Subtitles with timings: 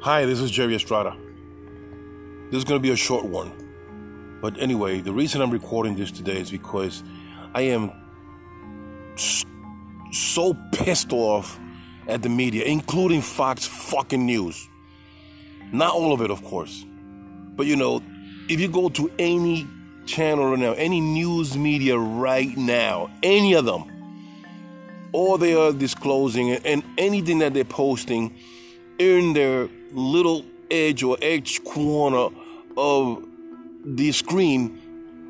[0.00, 1.16] Hi, this is Jerry Estrada.
[2.50, 3.50] This is going to be a short one.
[4.40, 7.02] But anyway, the reason I'm recording this today is because
[7.54, 7.90] I am
[10.12, 11.58] so pissed off
[12.06, 14.68] at the media, including Fox fucking News.
[15.72, 16.84] Not all of it, of course.
[17.56, 18.00] But you know,
[18.48, 19.66] if you go to any
[20.04, 26.52] channel right now, any news media right now, any of them, all they are disclosing
[26.52, 28.34] and anything that they're posting
[28.98, 32.28] in their little edge or edge corner
[32.76, 33.24] of
[33.84, 34.82] the screen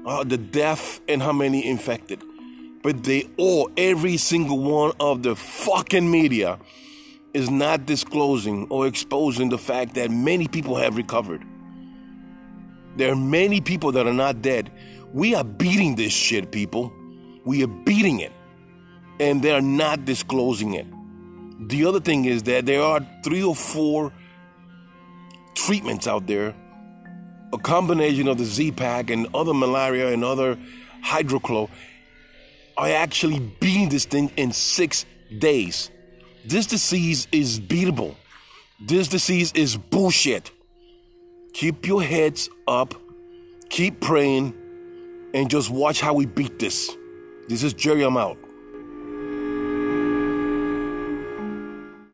[0.06, 2.22] uh, the death and how many infected.
[2.82, 6.58] But they all, every single one of the fucking media
[7.34, 11.42] is not disclosing or exposing the fact that many people have recovered.
[12.96, 14.70] There are many people that are not dead.
[15.12, 16.92] We are beating this shit, people.
[17.44, 18.32] We are beating it.
[19.18, 20.86] And they're not disclosing it.
[21.58, 24.12] The other thing is that there are three or four
[25.54, 26.54] treatments out there,
[27.52, 30.58] a combination of the Z-Pack and other malaria and other
[31.04, 31.70] hydrochlor
[32.76, 35.06] are actually beating this thing in six
[35.38, 35.90] days.
[36.44, 38.16] This disease is beatable.
[38.80, 40.50] This disease is bullshit.
[41.54, 42.94] Keep your heads up,
[43.70, 44.52] keep praying,
[45.32, 46.94] and just watch how we beat this.
[47.48, 48.36] This is Jerry, I'm out.